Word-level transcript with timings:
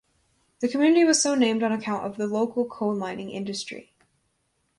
The 0.61 0.67
community 0.67 1.03
was 1.03 1.21
so 1.21 1.35
named 1.35 1.61
on 1.61 1.71
account 1.71 2.07
of 2.07 2.17
the 2.17 2.25
local 2.25 2.65
coal-mining 2.65 3.29
industry. 3.29 3.93